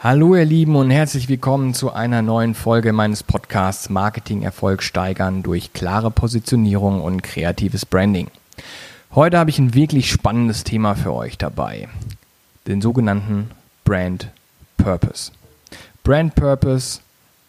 [0.00, 5.42] Hallo ihr Lieben und herzlich willkommen zu einer neuen Folge meines Podcasts Marketing Erfolg steigern
[5.42, 8.28] durch klare Positionierung und kreatives Branding.
[9.16, 11.88] Heute habe ich ein wirklich spannendes Thema für euch dabei,
[12.68, 13.50] den sogenannten
[13.84, 14.28] Brand
[14.76, 15.32] Purpose.
[16.04, 17.00] Brand Purpose,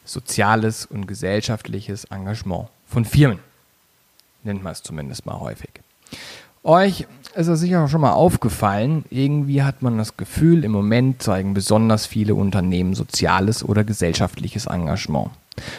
[0.03, 3.37] soziales und gesellschaftliches Engagement von Firmen.
[4.41, 5.69] Nennt man es zumindest mal häufig.
[6.63, 7.05] Euch
[7.39, 12.05] ist es sicher schon mal aufgefallen, irgendwie hat man das Gefühl, im Moment zeigen besonders
[12.05, 15.29] viele Unternehmen soziales oder gesellschaftliches Engagement.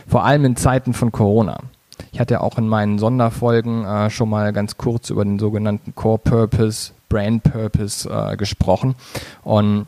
[0.08, 1.58] Vor allem in Zeiten von Corona.
[2.12, 6.18] Ich hatte auch in meinen Sonderfolgen äh, schon mal ganz kurz über den sogenannten Core
[6.18, 8.94] Purpose, Brand Purpose äh, gesprochen.
[9.42, 9.86] Und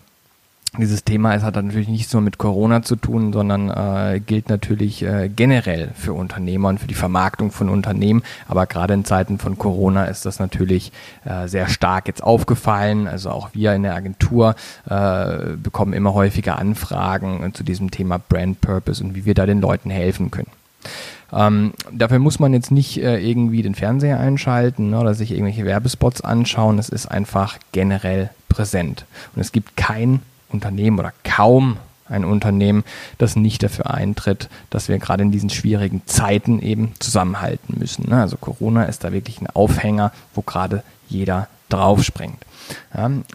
[0.79, 5.03] dieses Thema ist, hat natürlich nicht nur mit Corona zu tun, sondern äh, gilt natürlich
[5.03, 8.23] äh, generell für Unternehmer und für die Vermarktung von Unternehmen.
[8.49, 10.91] Aber gerade in Zeiten von Corona ist das natürlich
[11.27, 13.07] äh, sehr stark jetzt aufgefallen.
[13.07, 14.55] Also auch wir in der Agentur
[14.89, 19.61] äh, bekommen immer häufiger Anfragen zu diesem Thema Brand Purpose und wie wir da den
[19.61, 20.51] Leuten helfen können.
[21.35, 25.67] Ähm, dafür muss man jetzt nicht äh, irgendwie den Fernseher einschalten ne, oder sich irgendwelche
[25.67, 26.79] Werbespots anschauen.
[26.79, 29.05] Es ist einfach generell präsent.
[29.35, 30.21] Und es gibt kein
[30.53, 31.77] Unternehmen oder kaum
[32.09, 32.85] ein Unternehmen,
[33.19, 38.09] das nicht dafür eintritt, dass wir gerade in diesen schwierigen Zeiten eben zusammenhalten müssen.
[38.09, 38.21] Ne?
[38.21, 42.45] Also Corona ist da wirklich ein Aufhänger, wo gerade jeder draufspringt.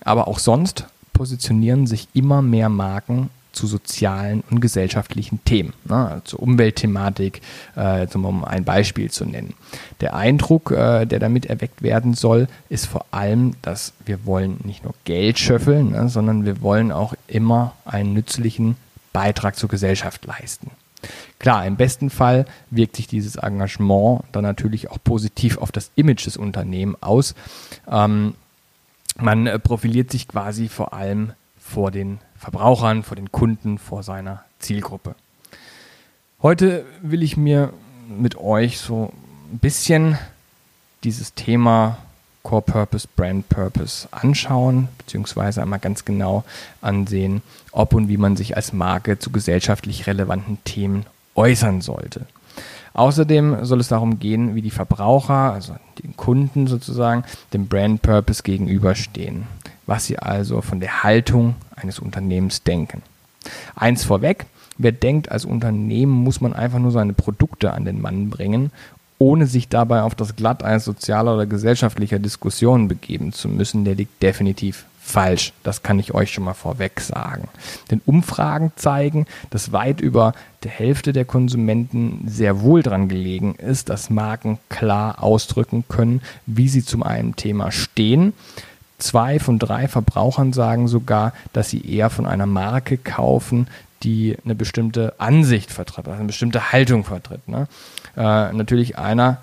[0.04, 6.42] aber auch sonst positionieren sich immer mehr Marken zu sozialen und gesellschaftlichen Themen, ne, zur
[6.42, 7.42] Umweltthematik,
[7.76, 9.54] äh, um ein Beispiel zu nennen.
[10.00, 14.84] Der Eindruck, äh, der damit erweckt werden soll, ist vor allem, dass wir wollen nicht
[14.84, 18.78] nur Geld schöffeln, ne, sondern wir wollen auch immer einen nützlichen
[19.12, 20.70] Beitrag zur Gesellschaft leisten.
[21.40, 26.26] Klar, im besten Fall wirkt sich dieses Engagement dann natürlich auch positiv auf das Image
[26.26, 27.36] des Unternehmens aus.
[27.90, 28.36] Ähm,
[29.20, 34.44] man äh, profiliert sich quasi vor allem vor den Verbrauchern, vor den Kunden, vor seiner
[34.60, 35.16] Zielgruppe.
[36.42, 37.74] Heute will ich mir
[38.08, 39.12] mit euch so
[39.52, 40.18] ein bisschen
[41.04, 41.98] dieses Thema
[42.44, 46.44] Core Purpose, Brand Purpose anschauen, beziehungsweise einmal ganz genau
[46.82, 47.42] ansehen,
[47.72, 52.26] ob und wie man sich als Marke zu gesellschaftlich relevanten Themen äußern sollte.
[52.94, 58.44] Außerdem soll es darum gehen, wie die Verbraucher, also den Kunden sozusagen, dem Brand Purpose
[58.44, 59.46] gegenüberstehen
[59.88, 63.02] was sie also von der Haltung eines Unternehmens denken.
[63.76, 64.46] Eins vorweg,
[64.78, 68.72] wer denkt, als Unternehmen muss man einfach nur seine Produkte an den Mann bringen,
[69.20, 74.22] ohne sich dabei auf das Glatteis sozialer oder gesellschaftlicher Diskussionen begeben zu müssen, der liegt
[74.22, 75.54] definitiv falsch.
[75.64, 77.48] Das kann ich euch schon mal vorweg sagen.
[77.90, 80.34] Denn Umfragen zeigen, dass weit über
[80.64, 86.68] der Hälfte der Konsumenten sehr wohl dran gelegen ist, dass Marken klar ausdrücken können, wie
[86.68, 88.34] sie zu einem Thema stehen,
[89.00, 93.68] Zwei von drei Verbrauchern sagen sogar, dass sie eher von einer Marke kaufen,
[94.04, 97.48] die eine bestimmte Ansicht vertritt, also eine bestimmte Haltung vertritt.
[97.48, 97.68] Ne?
[98.16, 99.38] Äh, natürlich einer,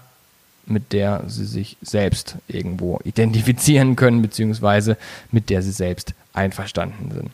[0.66, 4.96] mit der sie sich selbst irgendwo identifizieren können, beziehungsweise
[5.30, 7.30] mit der sie selbst einverstanden sind.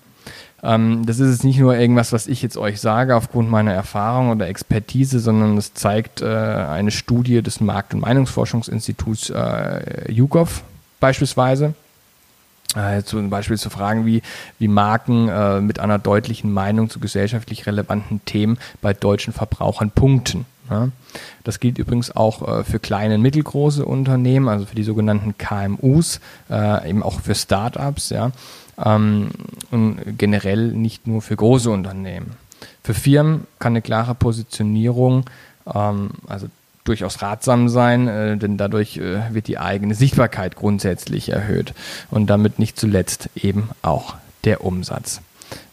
[0.63, 4.31] Ähm, das ist jetzt nicht nur irgendwas, was ich jetzt euch sage aufgrund meiner Erfahrung
[4.31, 10.63] oder Expertise, sondern es zeigt äh, eine Studie des Markt- und Meinungsforschungsinstituts äh, YouGov
[10.99, 11.75] beispielsweise
[12.77, 14.23] äh, zum Beispiel zu fragen, wie,
[14.59, 20.47] wie Marken äh, mit einer deutlichen Meinung zu gesellschaftlich relevanten Themen bei deutschen Verbrauchern punkten.
[20.71, 20.89] Ja.
[21.43, 26.21] Das gilt übrigens auch äh, für kleine und mittelgroße Unternehmen, also für die sogenannten KMUs,
[26.49, 28.31] äh, eben auch für Startups, ja,
[28.83, 29.31] ähm,
[29.71, 32.37] und generell nicht nur für große Unternehmen.
[32.85, 35.25] Für Firmen kann eine klare Positionierung,
[35.67, 36.47] ähm, also
[36.85, 41.75] durchaus ratsam sein, äh, denn dadurch äh, wird die eigene Sichtbarkeit grundsätzlich erhöht
[42.11, 44.15] und damit nicht zuletzt eben auch
[44.45, 45.21] der Umsatz.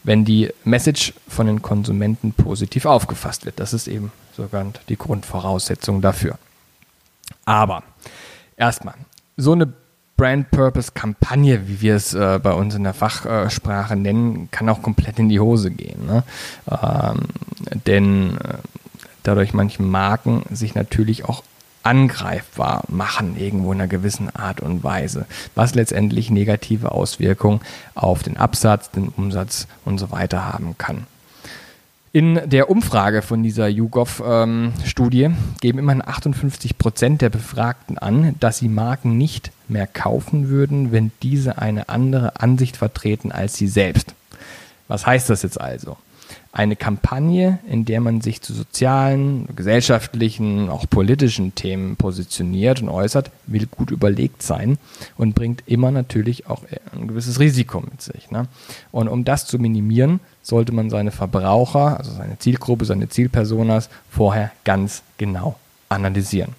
[0.03, 6.01] Wenn die Message von den Konsumenten positiv aufgefasst wird, das ist eben sogar die Grundvoraussetzung
[6.01, 6.37] dafür.
[7.45, 7.83] Aber
[8.55, 8.95] erstmal,
[9.35, 9.71] so eine
[10.17, 14.81] Brand Purpose Kampagne, wie wir es äh, bei uns in der Fachsprache nennen, kann auch
[14.81, 16.07] komplett in die Hose gehen.
[16.07, 16.23] Ne?
[16.71, 17.27] Ähm,
[17.85, 18.57] denn äh,
[19.27, 21.43] dadurch manche Marken sich natürlich auch
[21.83, 25.25] angreifbar machen, irgendwo in einer gewissen Art und Weise,
[25.55, 27.61] was letztendlich negative Auswirkungen
[27.95, 31.07] auf den Absatz, den Umsatz und so weiter haben kann.
[32.11, 38.57] In der Umfrage von dieser YouGov-Studie ähm, geben immerhin 58 Prozent der Befragten an, dass
[38.57, 44.13] sie Marken nicht mehr kaufen würden, wenn diese eine andere Ansicht vertreten als sie selbst.
[44.87, 45.97] Was heißt das jetzt also?
[46.57, 53.29] Eine Kampagne, in der man sich zu sozialen, gesellschaftlichen, auch politischen Themen positioniert und äußert,
[53.45, 54.79] will gut überlegt sein
[55.17, 56.63] und bringt immer natürlich auch
[56.93, 58.31] ein gewisses Risiko mit sich.
[58.31, 58.47] Ne?
[58.91, 64.51] Und um das zu minimieren, sollte man seine Verbraucher, also seine Zielgruppe, seine Zielpersonas vorher
[64.63, 65.59] ganz genau
[65.89, 66.55] analysieren.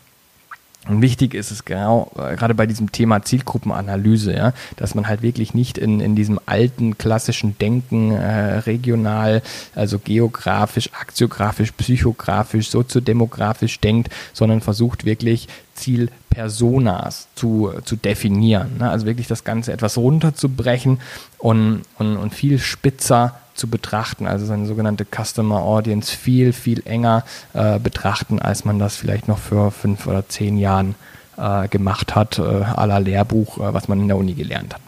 [0.88, 5.22] Und wichtig ist es genau, äh, gerade bei diesem Thema Zielgruppenanalyse, ja, dass man halt
[5.22, 9.42] wirklich nicht in, in diesem alten klassischen Denken äh, regional,
[9.74, 18.78] also geografisch, akziografisch, psychografisch, soziodemografisch denkt, sondern versucht wirklich Zielpersonas zu, zu definieren.
[18.78, 18.90] Ne?
[18.90, 21.00] Also wirklich das Ganze etwas runterzubrechen
[21.36, 27.24] und, und, und viel spitzer zu betrachten, also seine sogenannte Customer Audience viel, viel enger
[27.52, 30.94] äh, betrachten, als man das vielleicht noch für fünf oder zehn Jahren
[31.36, 34.80] äh, gemacht hat, äh, la Lehrbuch, äh, was man in der Uni gelernt hat.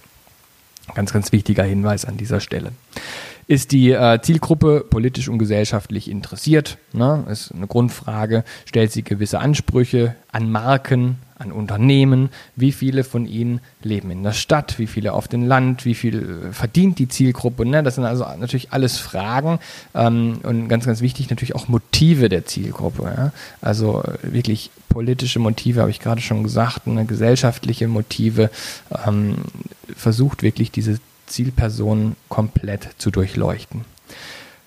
[0.95, 2.73] Ganz, ganz wichtiger Hinweis an dieser Stelle.
[3.47, 6.79] Ist die äh, Zielgruppe politisch und gesellschaftlich interessiert?
[6.93, 7.25] Ne?
[7.29, 8.45] Ist eine Grundfrage.
[8.65, 12.29] Stellt sie gewisse Ansprüche an Marken, an Unternehmen?
[12.55, 14.79] Wie viele von ihnen leben in der Stadt?
[14.79, 15.85] Wie viele auf dem Land?
[15.85, 17.67] Wie viel verdient die Zielgruppe?
[17.67, 17.83] Ne?
[17.83, 19.59] Das sind also natürlich alles Fragen
[19.95, 23.05] ähm, und ganz, ganz wichtig natürlich auch Motive der Zielgruppe.
[23.05, 23.33] Ja?
[23.61, 27.07] Also äh, wirklich politische Motive, habe ich gerade schon gesagt, ne?
[27.07, 28.51] gesellschaftliche Motive.
[29.07, 29.37] Ähm,
[29.97, 33.85] versucht wirklich diese Zielpersonen komplett zu durchleuchten.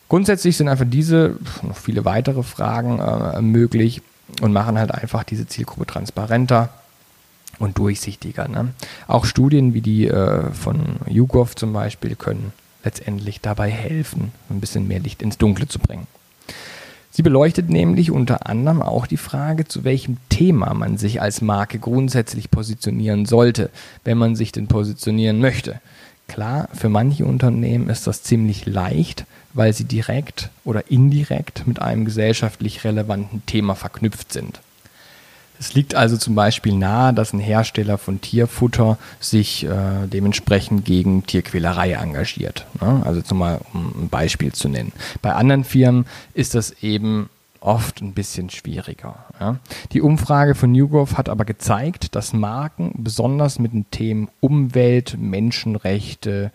[0.10, 4.02] Grundsätzlich sind einfach diese, noch viele weitere Fragen äh, möglich
[4.42, 6.70] und machen halt einfach diese Zielgruppe transparenter
[7.60, 8.48] und durchsichtiger.
[8.48, 8.74] Ne?
[9.08, 12.54] Auch Studien wie die äh, von YouGov zum Beispiel können
[12.84, 16.08] letztendlich dabei helfen, ein bisschen mehr Licht ins Dunkle zu bringen.
[17.12, 21.78] Sie beleuchtet nämlich unter anderem auch die Frage, zu welchem Thema man sich als Marke
[21.78, 23.70] grundsätzlich positionieren sollte,
[24.04, 25.80] wenn man sich denn positionieren möchte.
[26.28, 32.06] Klar, für manche Unternehmen ist das ziemlich leicht, weil sie direkt oder indirekt mit einem
[32.06, 34.60] gesellschaftlich relevanten Thema verknüpft sind.
[35.60, 41.26] Es liegt also zum Beispiel nahe, dass ein Hersteller von Tierfutter sich äh, dementsprechend gegen
[41.26, 42.66] Tierquälerei engagiert.
[42.82, 43.02] Ne?
[43.06, 44.92] Also zum mal, um ein Beispiel zu nennen.
[45.22, 47.30] Bei anderen Firmen ist das eben
[47.62, 49.26] oft ein bisschen schwieriger.
[49.40, 49.58] Ja.
[49.94, 56.52] Die Umfrage von YouGov hat aber gezeigt, dass Marken besonders mit den Themen Umwelt, Menschenrechte,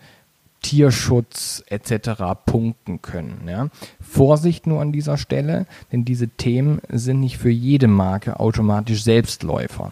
[0.61, 2.21] Tierschutz etc.
[2.45, 3.47] punkten können.
[3.47, 3.69] Ja.
[4.01, 9.91] Vorsicht nur an dieser Stelle, denn diese Themen sind nicht für jede Marke automatisch Selbstläufer.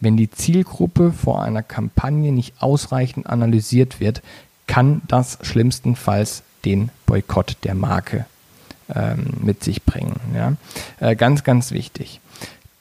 [0.00, 4.22] Wenn die Zielgruppe vor einer Kampagne nicht ausreichend analysiert wird,
[4.66, 8.26] kann das schlimmstenfalls den Boykott der Marke
[8.94, 10.20] ähm, mit sich bringen.
[10.34, 10.54] Ja?
[11.00, 12.20] Äh, ganz, ganz wichtig.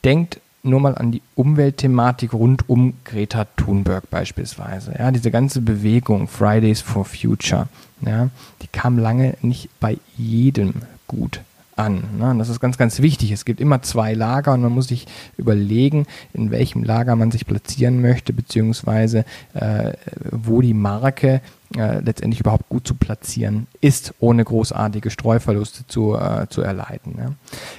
[0.03, 4.95] Denkt nur mal an die Umweltthematik rund um Greta Thunberg beispielsweise.
[4.98, 7.68] Ja, diese ganze Bewegung Fridays for Future,
[8.01, 8.30] ja,
[8.62, 10.74] die kam lange nicht bei jedem
[11.07, 11.42] gut
[11.75, 12.04] an.
[12.18, 12.33] Ne?
[12.38, 13.31] Das ist ganz, ganz wichtig.
[13.31, 15.06] Es gibt immer zwei Lager und man muss sich
[15.38, 19.94] überlegen, in welchem Lager man sich platzieren möchte, beziehungsweise äh,
[20.31, 21.42] wo die Marke
[21.75, 27.15] äh, letztendlich überhaupt gut zu platzieren ist, ohne großartige Streuverluste zu, äh, zu erleiden.
[27.18, 27.33] Ja?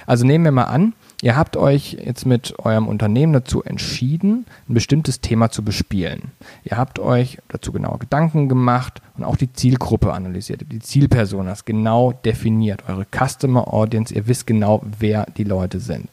[0.05, 0.93] Also nehmen wir mal an,
[1.25, 6.21] Ihr habt euch jetzt mit eurem Unternehmen dazu entschieden, ein bestimmtes Thema zu bespielen.
[6.63, 12.11] Ihr habt euch dazu genau Gedanken gemacht und auch die Zielgruppe analysiert, die Zielpersonas genau
[12.11, 16.09] definiert, eure Customer Audience, ihr wisst genau, wer die Leute sind.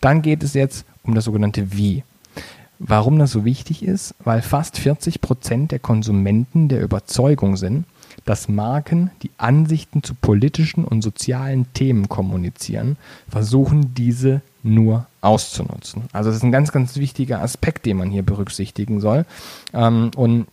[0.00, 2.02] Dann geht es jetzt um das sogenannte Wie.
[2.80, 4.16] Warum das so wichtig ist?
[4.24, 7.84] Weil fast 40 Prozent der Konsumenten der Überzeugung sind,
[8.24, 12.96] dass Marken, die Ansichten zu politischen und sozialen Themen kommunizieren,
[13.28, 16.04] versuchen diese nur auszunutzen.
[16.12, 19.24] Also das ist ein ganz, ganz wichtiger Aspekt, den man hier berücksichtigen soll.
[19.72, 20.46] Ähm, und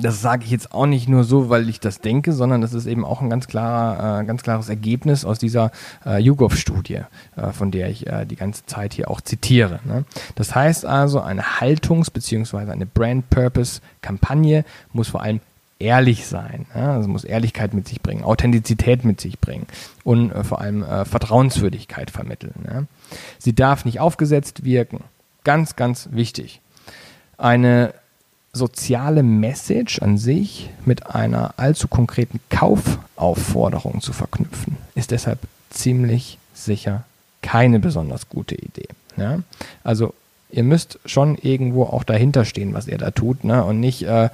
[0.00, 2.86] das sage ich jetzt auch nicht nur so, weil ich das denke, sondern das ist
[2.86, 5.72] eben auch ein ganz klarer, äh, ganz klares Ergebnis aus dieser
[6.06, 7.00] äh, YouGov-Studie,
[7.34, 9.80] äh, von der ich äh, die ganze Zeit hier auch zitiere.
[9.84, 10.04] Ne?
[10.36, 12.70] Das heißt also, eine Haltungs- bzw.
[12.70, 15.40] eine Brand-Purpose-Kampagne muss vor allem
[15.78, 16.66] ehrlich sein.
[16.74, 16.94] Ja?
[16.94, 19.66] Also muss Ehrlichkeit mit sich bringen, Authentizität mit sich bringen
[20.04, 22.66] und äh, vor allem äh, Vertrauenswürdigkeit vermitteln.
[22.66, 22.84] Ja?
[23.38, 25.04] Sie darf nicht aufgesetzt wirken.
[25.44, 26.60] Ganz, ganz wichtig.
[27.36, 27.94] Eine
[28.52, 35.38] soziale Message an sich mit einer allzu konkreten Kaufaufforderung zu verknüpfen, ist deshalb
[35.70, 37.04] ziemlich sicher
[37.42, 38.88] keine besonders gute Idee.
[39.16, 39.40] Ja?
[39.84, 40.14] Also
[40.50, 43.64] ihr müsst schon irgendwo auch dahinter stehen, was ihr da tut, ne?
[43.64, 44.30] Und nicht, äh,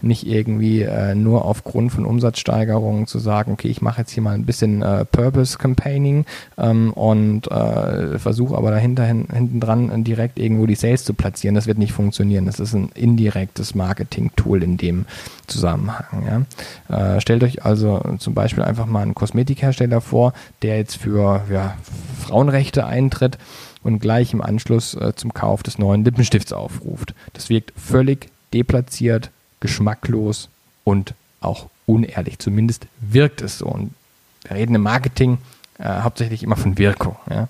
[0.00, 4.34] nicht irgendwie äh, nur aufgrund von Umsatzsteigerungen zu sagen, okay, ich mache jetzt hier mal
[4.34, 6.24] ein bisschen äh, Purpose Campaigning
[6.56, 11.56] ähm, und äh, versuche aber dahinter hin, hinten dran direkt irgendwo die Sales zu platzieren.
[11.56, 12.46] Das wird nicht funktionieren.
[12.46, 15.06] Das ist ein indirektes Marketing-Tool in dem
[15.48, 16.46] Zusammenhang.
[16.88, 17.16] Ja?
[17.16, 20.32] Äh, stellt euch also zum Beispiel einfach mal einen Kosmetikhersteller vor,
[20.62, 21.76] der jetzt für ja,
[22.20, 23.38] Frauenrechte eintritt
[23.86, 27.14] und gleich im Anschluss äh, zum Kauf des neuen Lippenstifts aufruft.
[27.32, 30.48] Das wirkt völlig deplatziert, geschmacklos
[30.84, 32.38] und auch unehrlich.
[32.38, 33.66] Zumindest wirkt es so.
[33.66, 33.94] Und
[34.42, 35.38] wir reden im Marketing
[35.78, 37.16] äh, hauptsächlich immer von Wirkung.
[37.30, 37.48] Ja.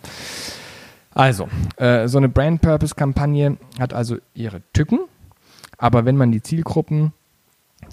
[1.15, 5.01] Also, äh, so eine Brand Purpose Kampagne hat also ihre Tücken,
[5.79, 7.13] aber wenn man die Zielgruppen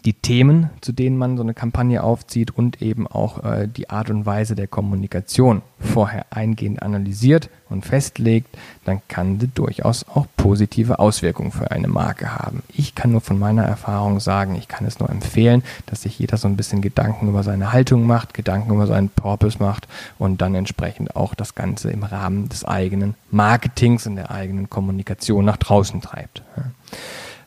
[0.06, 4.10] die Themen, zu denen man so eine Kampagne aufzieht und eben auch äh, die Art
[4.10, 11.00] und Weise der Kommunikation vorher eingehend analysiert und festlegt, dann kann sie durchaus auch positive
[11.00, 12.64] Auswirkungen für eine Marke haben.
[12.74, 16.36] Ich kann nur von meiner Erfahrung sagen, ich kann es nur empfehlen, dass sich jeder
[16.38, 19.88] so ein bisschen Gedanken über seine Haltung macht, Gedanken über seinen Purpose macht
[20.20, 25.46] und dann entsprechend auch das Ganze im Rahmen des eigenen Marketings und der eigenen Kommunikation
[25.46, 26.44] nach draußen treibt.
[26.58, 26.64] Ja.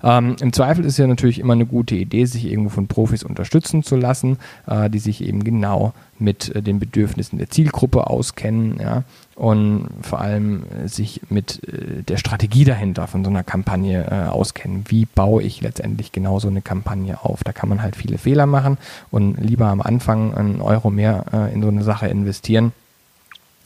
[0.02, 3.82] Ähm, Im Zweifel ist ja natürlich immer eine gute Idee, sich irgendwo von Profis unterstützen
[3.82, 9.04] zu lassen, äh, die sich eben genau mit äh, den Bedürfnissen der Zielgruppe auskennen ja,
[9.34, 14.28] und vor allem äh, sich mit äh, der Strategie dahinter von so einer Kampagne äh,
[14.28, 14.84] auskennen.
[14.88, 17.44] Wie baue ich letztendlich genau so eine Kampagne auf?
[17.44, 18.78] Da kann man halt viele Fehler machen
[19.10, 22.72] und lieber am Anfang einen Euro mehr äh, in so eine Sache investieren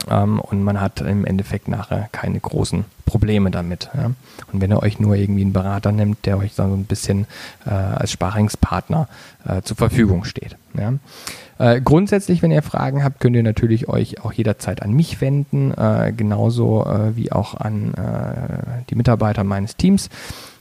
[0.08, 3.90] ähm, und man hat im Endeffekt nachher keine großen Probleme damit.
[3.94, 4.12] Ja.
[4.52, 7.26] Und wenn ihr euch nur irgendwie einen Berater nimmt, der euch so ein bisschen
[7.66, 9.08] äh, als Sparingspartner
[9.46, 10.56] äh, zur Verfügung steht.
[10.74, 10.94] Ja.
[11.60, 15.72] Äh, grundsätzlich, wenn ihr Fragen habt, könnt ihr natürlich euch auch jederzeit an mich wenden,
[15.72, 20.08] äh, genauso äh, wie auch an äh, die Mitarbeiter meines Teams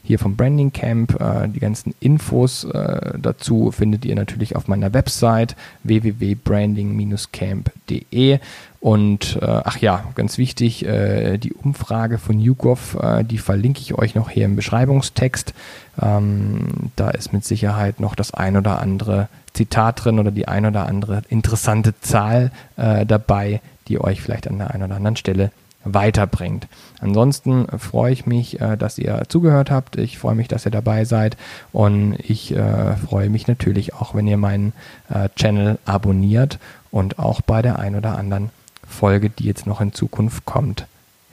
[0.04, 1.18] hier vom Branding Camp.
[1.54, 8.40] Die ganzen Infos dazu findet ihr natürlich auf meiner Website www.branding-camp.de.
[8.82, 13.94] Und äh, ach ja, ganz wichtig, äh, die Umfrage von YouGov, äh, die verlinke ich
[13.94, 15.54] euch noch hier im Beschreibungstext.
[16.02, 20.66] Ähm, da ist mit Sicherheit noch das ein oder andere Zitat drin oder die ein
[20.66, 25.52] oder andere interessante Zahl äh, dabei, die euch vielleicht an der einen oder anderen Stelle
[25.84, 26.68] weiterbringt.
[27.02, 29.98] Ansonsten freue ich mich, äh, dass ihr zugehört habt.
[29.98, 31.36] Ich freue mich, dass ihr dabei seid.
[31.74, 34.72] Und ich äh, freue mich natürlich auch, wenn ihr meinen
[35.10, 36.60] äh, Channel abonniert
[36.92, 38.52] und auch bei der ein oder anderen
[38.90, 40.88] Folge, die jetzt noch in Zukunft kommt,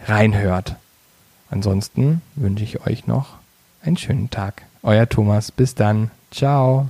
[0.06, 0.76] reinhört.
[1.50, 3.34] Ansonsten wünsche ich euch noch
[3.82, 4.62] einen schönen Tag.
[4.82, 5.50] Euer Thomas.
[5.50, 6.10] Bis dann.
[6.30, 6.88] Ciao.